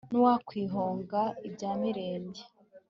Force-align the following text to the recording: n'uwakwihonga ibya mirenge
n'uwakwihonga 0.09 1.21
ibya 1.47 1.71
mirenge 1.81 2.41